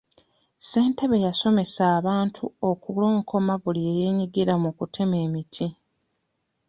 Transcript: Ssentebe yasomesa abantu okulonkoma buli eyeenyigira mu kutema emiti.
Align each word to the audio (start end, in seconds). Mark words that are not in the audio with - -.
Ssentebe 0.59 1.17
yasomesa 1.25 1.83
abantu 1.99 2.43
okulonkoma 2.69 3.53
buli 3.63 3.81
eyeenyigira 3.91 4.53
mu 4.63 4.69
kutema 4.77 5.15
emiti. 5.25 5.67